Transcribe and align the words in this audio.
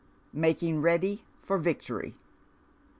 MAKING 0.33 0.81
BEADY 0.81 1.21
FOR 1.43 1.59
VICTOBY. 1.59 2.15